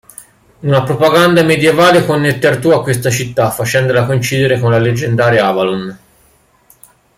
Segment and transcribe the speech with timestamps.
[0.63, 5.99] Una propaganda medievale connette Artù a questa città, facendola coincidere con la leggendaria Avalon.